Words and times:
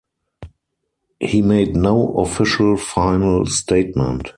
He 1.19 1.43
made 1.43 1.75
no 1.75 2.15
official 2.15 2.75
final 2.75 3.45
statement. 3.45 4.29